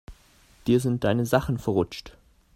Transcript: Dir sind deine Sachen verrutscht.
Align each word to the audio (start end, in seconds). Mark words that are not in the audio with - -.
Dir 0.65 0.79
sind 0.79 1.03
deine 1.03 1.27
Sachen 1.27 1.59
verrutscht. 1.59 2.17